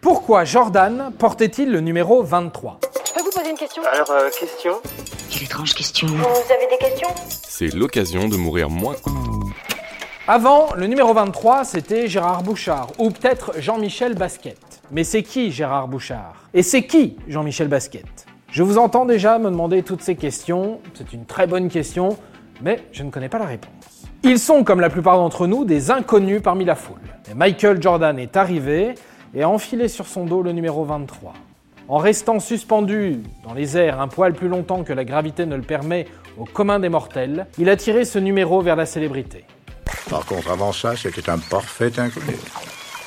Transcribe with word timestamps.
Pourquoi 0.00 0.44
Jordan 0.44 1.12
portait-il 1.18 1.70
le 1.70 1.80
numéro 1.80 2.22
23 2.22 2.80
Je 3.06 3.12
peux 3.12 3.20
vous 3.20 3.30
poser 3.30 3.50
une 3.50 3.56
question? 3.56 3.82
Alors, 3.92 4.10
euh, 4.10 4.30
question? 4.30 4.72
Quelle 5.30 5.42
étrange 5.42 5.74
question. 5.74 6.06
Vous 6.06 6.14
avez 6.16 6.66
des 6.70 6.78
questions? 6.78 7.08
C'est 7.28 7.74
l'occasion 7.74 8.26
de 8.26 8.36
mourir 8.36 8.70
moins. 8.70 8.96
Avant, 10.26 10.68
le 10.74 10.86
numéro 10.86 11.12
23, 11.12 11.64
c'était 11.64 12.08
Gérard 12.08 12.42
Bouchard, 12.42 12.88
ou 12.98 13.10
peut-être 13.10 13.52
Jean-Michel 13.58 14.14
Basquet. 14.14 14.54
Mais 14.90 15.04
c'est 15.04 15.22
qui 15.22 15.50
Gérard 15.50 15.86
Bouchard? 15.86 16.34
Et 16.54 16.62
c'est 16.62 16.86
qui 16.86 17.18
Jean-Michel 17.28 17.68
Basquet 17.68 18.04
Je 18.50 18.62
vous 18.62 18.78
entends 18.78 19.04
déjà 19.04 19.38
me 19.38 19.50
demander 19.50 19.82
toutes 19.82 20.02
ces 20.02 20.16
questions, 20.16 20.80
c'est 20.94 21.12
une 21.12 21.26
très 21.26 21.46
bonne 21.46 21.68
question, 21.68 22.16
mais 22.62 22.82
je 22.92 23.02
ne 23.02 23.10
connais 23.10 23.28
pas 23.28 23.38
la 23.38 23.44
réponse. 23.44 24.06
Ils 24.22 24.38
sont, 24.38 24.64
comme 24.64 24.80
la 24.80 24.88
plupart 24.88 25.18
d'entre 25.18 25.46
nous, 25.46 25.66
des 25.66 25.90
inconnus 25.90 26.40
parmi 26.42 26.64
la 26.64 26.74
foule. 26.74 27.00
Et 27.30 27.34
Michael 27.34 27.82
Jordan 27.82 28.18
est 28.18 28.38
arrivé 28.38 28.94
et 29.34 29.42
a 29.42 29.48
enfilé 29.48 29.88
sur 29.88 30.06
son 30.06 30.24
dos 30.24 30.42
le 30.42 30.52
numéro 30.52 30.84
23. 30.84 31.32
En 31.88 31.98
restant 31.98 32.38
suspendu 32.38 33.20
dans 33.44 33.54
les 33.54 33.76
airs 33.76 34.00
un 34.00 34.08
poil 34.08 34.32
plus 34.32 34.48
longtemps 34.48 34.84
que 34.84 34.92
la 34.92 35.04
gravité 35.04 35.46
ne 35.46 35.56
le 35.56 35.62
permet 35.62 36.06
au 36.38 36.44
commun 36.44 36.78
des 36.78 36.88
mortels, 36.88 37.46
il 37.58 37.68
a 37.68 37.76
tiré 37.76 38.04
ce 38.04 38.18
numéro 38.18 38.60
vers 38.60 38.76
la 38.76 38.86
célébrité. 38.86 39.44
Par 40.08 40.24
contre, 40.24 40.50
avant 40.50 40.72
ça, 40.72 40.96
c'était 40.96 41.28
un 41.28 41.38
parfait 41.38 41.98
inconnu. 41.98 42.36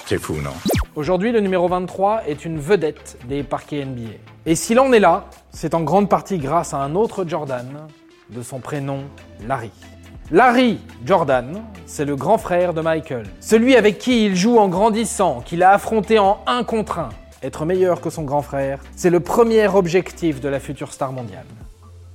C'est 0.05 0.17
fou, 0.17 0.35
non? 0.35 0.51
Aujourd'hui, 0.95 1.31
le 1.31 1.39
numéro 1.39 1.67
23 1.67 2.23
est 2.27 2.45
une 2.45 2.59
vedette 2.59 3.17
des 3.25 3.41
parquets 3.41 3.85
NBA. 3.85 4.11
Et 4.45 4.55
s'il 4.55 4.79
en 4.79 4.91
est 4.91 4.99
là, 4.99 5.29
c'est 5.51 5.73
en 5.73 5.81
grande 5.81 6.09
partie 6.09 6.37
grâce 6.37 6.73
à 6.73 6.77
un 6.77 6.93
autre 6.95 7.25
Jordan, 7.27 7.87
de 8.29 8.41
son 8.41 8.59
prénom 8.59 9.03
Larry. 9.47 9.71
Larry 10.31 10.79
Jordan, 11.05 11.61
c'est 11.85 12.05
le 12.05 12.15
grand 12.15 12.37
frère 12.37 12.73
de 12.73 12.79
Michael. 12.79 13.25
Celui 13.41 13.75
avec 13.75 13.97
qui 13.97 14.25
il 14.25 14.37
joue 14.37 14.57
en 14.57 14.69
grandissant, 14.69 15.41
qu'il 15.41 15.61
a 15.63 15.71
affronté 15.71 16.17
en 16.17 16.39
un 16.47 16.63
contre 16.63 16.99
un. 16.99 17.09
Être 17.43 17.65
meilleur 17.65 17.99
que 17.99 18.09
son 18.09 18.23
grand 18.23 18.41
frère, 18.41 18.79
c'est 18.95 19.09
le 19.09 19.19
premier 19.19 19.67
objectif 19.67 20.39
de 20.39 20.47
la 20.47 20.61
future 20.61 20.93
star 20.93 21.11
mondiale. 21.11 21.45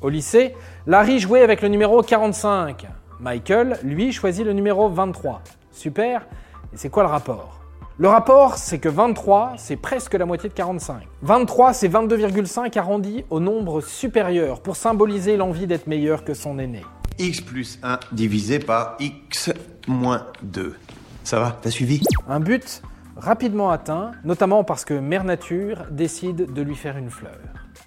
Au 0.00 0.08
lycée, 0.08 0.55
Larry 0.86 1.18
jouait 1.18 1.42
avec 1.42 1.60
le 1.60 1.68
numéro 1.68 2.02
45. 2.02 2.86
Michael, 3.20 3.78
lui, 3.83 4.11
choisit 4.11 4.44
le 4.44 4.55
numéro 4.55 4.88
23. 4.88 5.42
Super. 5.70 6.27
Et 6.72 6.77
c'est 6.77 6.88
quoi 6.88 7.02
le 7.02 7.11
rapport? 7.11 7.61
Le 7.98 8.08
rapport, 8.08 8.56
c'est 8.56 8.78
que 8.78 8.88
23, 8.88 9.55
c'est 9.58 9.77
presque 9.77 10.14
la 10.14 10.24
moitié 10.24 10.48
de 10.48 10.55
45. 10.55 11.02
23, 11.22 11.72
c'est 11.74 11.88
22,5 11.88 12.78
arrondi 12.78 13.24
au 13.28 13.38
nombre 13.38 13.83
supérieur 13.83 14.61
pour 14.61 14.77
symboliser 14.77 15.36
l'envie 15.36 15.66
d'être 15.66 15.88
meilleur 15.88 16.24
que 16.24 16.33
son 16.33 16.58
aîné. 16.58 16.83
X 17.19 17.41
plus 17.41 17.78
1 17.83 18.00
divisé 18.12 18.58
par 18.58 18.97
x 19.00 19.50
moins 19.86 20.27
2. 20.42 20.77
Ça 21.24 21.41
va? 21.41 21.58
T'as 21.61 21.70
suivi? 21.70 22.02
Un 22.28 22.41
but 22.41 22.83
rapidement 23.16 23.70
atteint, 23.70 24.12
notamment 24.24 24.64
parce 24.64 24.84
que 24.84 24.94
Mère 24.94 25.24
Nature 25.24 25.84
décide 25.91 26.52
de 26.52 26.62
lui 26.62 26.77
faire 26.77 26.96
une 26.96 27.11
fleur. 27.11 27.39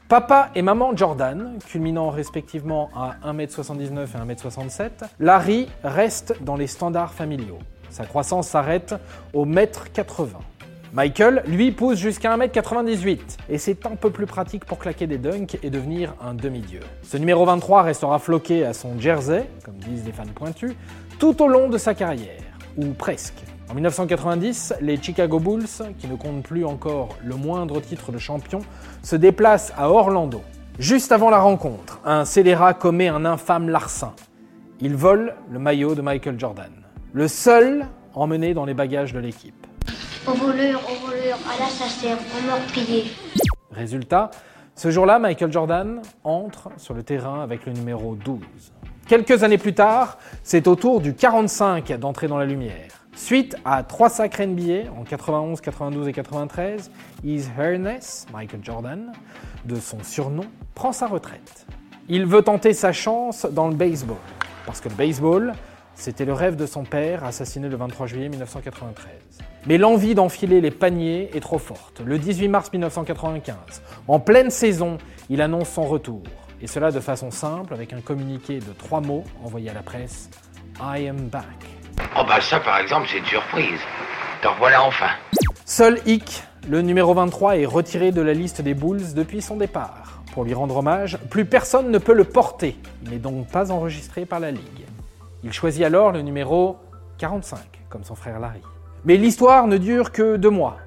Papa 0.09 0.49
et 0.55 0.61
maman 0.61 0.95
Jordan, 0.95 1.57
culminant 1.67 2.09
respectivement 2.09 2.89
à 2.93 3.15
1m79 3.31 4.07
et 4.07 4.33
1m67, 4.33 4.89
Larry 5.19 5.69
reste 5.83 6.35
dans 6.41 6.57
les 6.57 6.67
standards 6.67 7.13
familiaux. 7.13 7.59
Sa 7.89 8.05
croissance 8.05 8.49
s'arrête 8.49 8.95
au 9.33 9.45
mètre 9.45 9.91
80. 9.91 10.39
Michael, 10.93 11.43
lui, 11.47 11.71
pousse 11.71 11.97
jusqu'à 11.97 12.35
1m98 12.35 13.19
et 13.47 13.57
c'est 13.57 13.85
un 13.85 13.95
peu 13.95 14.09
plus 14.09 14.25
pratique 14.25 14.65
pour 14.65 14.77
claquer 14.77 15.07
des 15.07 15.17
dunks 15.17 15.57
et 15.63 15.69
devenir 15.69 16.13
un 16.21 16.33
demi-dieu. 16.33 16.81
Ce 17.01 17.15
numéro 17.15 17.45
23 17.45 17.83
restera 17.83 18.19
floqué 18.19 18.65
à 18.65 18.73
son 18.73 18.99
jersey, 18.99 19.49
comme 19.63 19.75
disent 19.75 20.05
les 20.05 20.11
fans 20.11 20.23
pointus, 20.35 20.73
tout 21.17 21.41
au 21.41 21.47
long 21.47 21.69
de 21.69 21.77
sa 21.77 21.93
carrière, 21.93 22.41
ou 22.75 22.87
presque. 22.87 23.41
En 23.69 23.73
1990, 23.73 24.73
les 24.81 25.01
Chicago 25.01 25.39
Bulls, 25.39 25.63
qui 25.97 26.07
ne 26.07 26.15
comptent 26.17 26.43
plus 26.43 26.65
encore 26.65 27.15
le 27.23 27.35
moindre 27.35 27.79
titre 27.79 28.11
de 28.11 28.17
champion, 28.17 28.59
se 29.01 29.15
déplacent 29.15 29.71
à 29.77 29.89
Orlando. 29.89 30.41
Juste 30.77 31.13
avant 31.13 31.29
la 31.29 31.39
rencontre, 31.39 32.01
un 32.03 32.25
scélérat 32.25 32.73
commet 32.73 33.07
un 33.07 33.23
infâme 33.23 33.69
larcin. 33.69 34.11
Il 34.81 34.97
vole 34.97 35.35
le 35.49 35.59
maillot 35.59 35.95
de 35.95 36.01
Michael 36.01 36.37
Jordan. 36.37 36.71
Le 37.13 37.29
seul 37.29 37.87
emmené 38.13 38.53
dans 38.53 38.65
les 38.65 38.73
bagages 38.73 39.13
de 39.13 39.19
l'équipe. 39.19 39.67
Au 40.27 40.33
voleur, 40.33 40.79
au 40.87 41.07
voleur, 41.07 41.39
à 41.49 41.59
l'assassin, 41.59 42.15
au 42.15 42.45
meurtrier. 42.45 43.05
Résultat, 43.71 44.29
ce 44.75 44.91
jour-là, 44.91 45.17
Michael 45.17 45.51
Jordan 45.51 46.01
entre 46.23 46.69
sur 46.77 46.93
le 46.93 47.01
terrain 47.01 47.41
avec 47.41 47.65
le 47.65 47.73
numéro 47.73 48.15
12. 48.15 48.39
Quelques 49.07 49.43
années 49.43 49.57
plus 49.57 49.73
tard, 49.73 50.19
c'est 50.43 50.67
au 50.67 50.75
tour 50.75 51.01
du 51.01 51.15
45 51.15 51.91
d'entrer 51.93 52.27
dans 52.27 52.37
la 52.37 52.45
lumière. 52.45 53.05
Suite 53.15 53.55
à 53.65 53.81
trois 53.81 54.09
sacres 54.09 54.43
NBA 54.43 54.91
en 54.95 55.03
91, 55.03 55.59
92 55.59 56.07
et 56.07 56.13
93, 56.13 56.91
His 57.23 57.45
Highness, 57.57 58.27
Michael 58.31 58.61
Jordan, 58.63 59.11
de 59.65 59.75
son 59.75 60.03
surnom, 60.03 60.45
prend 60.75 60.91
sa 60.91 61.07
retraite. 61.07 61.65
Il 62.09 62.27
veut 62.27 62.43
tenter 62.43 62.73
sa 62.73 62.93
chance 62.93 63.47
dans 63.51 63.67
le 63.67 63.75
baseball, 63.75 64.17
parce 64.67 64.81
que 64.81 64.89
le 64.89 64.95
baseball, 64.95 65.53
c'était 65.95 66.25
le 66.25 66.33
rêve 66.33 66.55
de 66.55 66.65
son 66.65 66.83
père, 66.83 67.23
assassiné 67.23 67.69
le 67.69 67.75
23 67.75 68.07
juillet 68.07 68.29
1993. 68.29 69.11
Mais 69.67 69.77
l'envie 69.77 70.15
d'enfiler 70.15 70.61
les 70.61 70.71
paniers 70.71 71.29
est 71.35 71.39
trop 71.39 71.59
forte. 71.59 72.01
Le 72.03 72.17
18 72.17 72.47
mars 72.47 72.71
1995, 72.73 73.55
en 74.07 74.19
pleine 74.19 74.49
saison, 74.49 74.97
il 75.29 75.41
annonce 75.41 75.69
son 75.69 75.83
retour. 75.83 76.23
Et 76.61 76.67
cela 76.67 76.91
de 76.91 76.99
façon 76.99 77.31
simple, 77.31 77.73
avec 77.73 77.93
un 77.93 78.01
communiqué 78.01 78.59
de 78.59 78.73
trois 78.77 79.01
mots 79.01 79.23
envoyé 79.43 79.69
à 79.69 79.73
la 79.73 79.83
presse 79.83 80.29
I 80.79 81.07
am 81.07 81.27
back. 81.29 81.45
Oh 82.17 82.23
bah 82.27 82.41
ça 82.41 82.59
par 82.59 82.79
exemple 82.79 83.07
c'est 83.11 83.19
une 83.19 83.25
surprise. 83.25 83.79
T'en 84.41 84.53
revoilà 84.53 84.83
enfin. 84.83 85.09
Seul 85.65 85.99
Hick, 86.05 86.43
le 86.67 86.81
numéro 86.81 87.13
23, 87.13 87.57
est 87.57 87.65
retiré 87.65 88.11
de 88.11 88.21
la 88.21 88.33
liste 88.33 88.61
des 88.61 88.73
Bulls 88.73 89.13
depuis 89.13 89.41
son 89.41 89.57
départ. 89.57 90.23
Pour 90.33 90.43
lui 90.43 90.53
rendre 90.53 90.77
hommage, 90.77 91.17
plus 91.29 91.45
personne 91.45 91.91
ne 91.91 91.97
peut 91.97 92.13
le 92.13 92.23
porter. 92.23 92.77
Il 93.03 93.11
n'est 93.11 93.17
donc 93.17 93.47
pas 93.47 93.71
enregistré 93.71 94.25
par 94.25 94.39
la 94.39 94.51
Ligue. 94.51 94.85
Il 95.43 95.51
choisit 95.51 95.83
alors 95.83 96.11
le 96.11 96.21
numéro 96.21 96.77
45, 97.17 97.59
comme 97.89 98.03
son 98.03 98.15
frère 98.15 98.39
Larry. 98.39 98.61
Mais 99.05 99.17
l'histoire 99.17 99.65
ne 99.65 99.77
dure 99.77 100.11
que 100.11 100.35
deux 100.35 100.51
mois. 100.51 100.77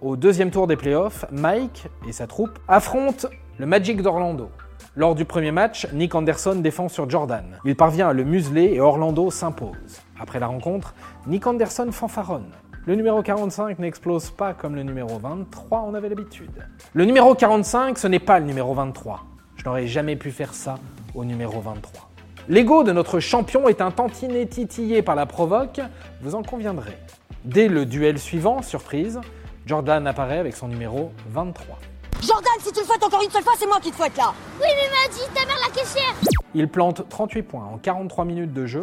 Au 0.00 0.16
deuxième 0.16 0.50
tour 0.50 0.66
des 0.66 0.76
playoffs, 0.76 1.26
Mike 1.30 1.88
et 2.06 2.12
sa 2.12 2.26
troupe 2.26 2.58
affrontent 2.68 3.28
le 3.58 3.66
Magic 3.66 4.00
d'Orlando. 4.00 4.50
Lors 4.96 5.14
du 5.14 5.26
premier 5.26 5.50
match, 5.50 5.86
Nick 5.92 6.14
Anderson 6.14 6.56
défend 6.56 6.88
sur 6.88 7.08
Jordan. 7.10 7.58
Il 7.66 7.76
parvient 7.76 8.08
à 8.08 8.12
le 8.14 8.24
museler 8.24 8.72
et 8.72 8.80
Orlando 8.80 9.30
s'impose. 9.30 10.00
Après 10.18 10.40
la 10.40 10.46
rencontre, 10.46 10.94
Nick 11.26 11.46
Anderson 11.46 11.92
fanfaronne. 11.92 12.50
Le 12.86 12.94
numéro 12.94 13.22
45 13.22 13.78
n'explose 13.78 14.30
pas 14.30 14.54
comme 14.54 14.74
le 14.74 14.82
numéro 14.82 15.18
23 15.18 15.80
en 15.80 15.92
avait 15.92 16.08
l'habitude. 16.08 16.64
Le 16.94 17.04
numéro 17.04 17.34
45, 17.34 17.98
ce 17.98 18.08
n'est 18.08 18.18
pas 18.18 18.38
le 18.38 18.46
numéro 18.46 18.72
23. 18.72 19.26
Je 19.56 19.64
n'aurais 19.64 19.86
jamais 19.86 20.16
pu 20.16 20.30
faire 20.30 20.54
ça 20.54 20.76
au 21.14 21.26
numéro 21.26 21.60
23. 21.60 22.07
L'ego 22.50 22.82
de 22.82 22.92
notre 22.92 23.20
champion 23.20 23.68
est 23.68 23.82
un 23.82 23.90
tantinet 23.90 24.46
titillé 24.46 25.02
par 25.02 25.14
la 25.14 25.26
provoque, 25.26 25.82
vous 26.22 26.34
en 26.34 26.42
conviendrez. 26.42 26.96
Dès 27.44 27.68
le 27.68 27.84
duel 27.84 28.18
suivant, 28.18 28.62
surprise, 28.62 29.20
Jordan 29.66 30.06
apparaît 30.06 30.38
avec 30.38 30.56
son 30.56 30.66
numéro 30.66 31.12
23. 31.28 31.78
Jordan, 32.22 32.52
si 32.60 32.72
tu 32.72 32.80
le 32.80 32.86
fouettes 32.86 33.04
encore 33.04 33.22
une 33.22 33.30
seule 33.30 33.42
fois, 33.42 33.52
c'est 33.58 33.66
moi 33.66 33.78
qui 33.82 33.90
te 33.90 33.96
fouette 33.96 34.16
là 34.16 34.32
Oui, 34.62 34.66
mais 34.66 34.88
m'a 34.88 35.14
dit 35.14 35.20
ta 35.34 35.44
mère 35.44 35.58
la 35.62 35.74
caissière 35.74 36.14
Il 36.54 36.68
plante 36.68 37.06
38 37.10 37.42
points 37.42 37.66
en 37.66 37.76
43 37.76 38.24
minutes 38.24 38.54
de 38.54 38.64
jeu 38.64 38.80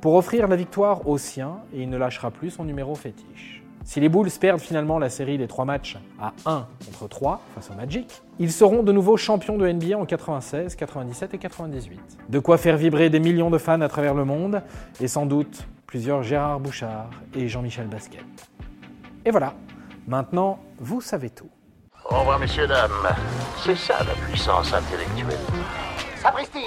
pour 0.00 0.14
offrir 0.14 0.46
la 0.46 0.54
victoire 0.54 1.08
aux 1.08 1.18
siens 1.18 1.56
et 1.74 1.82
il 1.82 1.90
ne 1.90 1.98
lâchera 1.98 2.30
plus 2.30 2.50
son 2.50 2.62
numéro 2.62 2.94
fétiche. 2.94 3.64
Si 3.88 4.00
les 4.00 4.10
Bulls 4.10 4.28
perdent 4.38 4.60
finalement 4.60 4.98
la 4.98 5.08
série 5.08 5.38
des 5.38 5.48
3 5.48 5.64
matchs 5.64 5.96
à 6.20 6.34
1 6.44 6.66
contre 6.84 7.08
3 7.08 7.40
face 7.54 7.70
au 7.70 7.74
Magic, 7.74 8.20
ils 8.38 8.52
seront 8.52 8.82
de 8.82 8.92
nouveau 8.92 9.16
champions 9.16 9.56
de 9.56 9.66
NBA 9.66 9.96
en 9.96 10.04
96, 10.04 10.76
97 10.76 11.32
et 11.32 11.38
98. 11.38 11.98
De 12.28 12.38
quoi 12.38 12.58
faire 12.58 12.76
vibrer 12.76 13.08
des 13.08 13.18
millions 13.18 13.48
de 13.48 13.56
fans 13.56 13.80
à 13.80 13.88
travers 13.88 14.12
le 14.12 14.26
monde 14.26 14.60
et 15.00 15.08
sans 15.08 15.24
doute 15.24 15.66
plusieurs 15.86 16.22
Gérard 16.22 16.60
Bouchard 16.60 17.08
et 17.34 17.48
Jean-Michel 17.48 17.86
Basquet. 17.86 18.20
Et 19.24 19.30
voilà, 19.30 19.54
maintenant 20.06 20.58
vous 20.76 21.00
savez 21.00 21.30
tout. 21.30 21.48
Au 22.10 22.18
revoir 22.18 22.38
messieurs, 22.38 22.66
dames. 22.66 22.90
C'est 23.64 23.74
ça 23.74 24.04
la 24.04 24.12
puissance 24.26 24.70
intellectuelle. 24.70 25.38
Sapristi 26.20 26.66